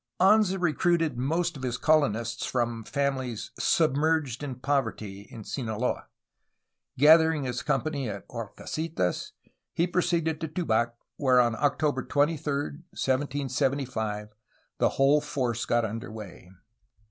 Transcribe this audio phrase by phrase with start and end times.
[0.19, 6.07] Anza recruited most of his colonists from families "sub merged in poverty'^ in Sinaloa.
[6.97, 9.33] Gathering his company at Horcasitas,
[9.75, 14.29] he proceeded to Tubac, where on October 23, 1775,
[14.79, 16.49] the whole force got under way.